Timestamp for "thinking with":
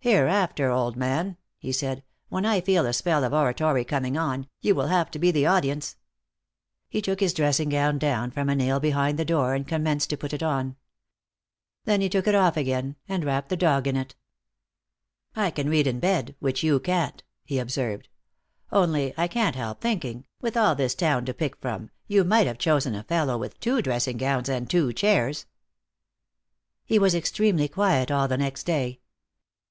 19.80-20.56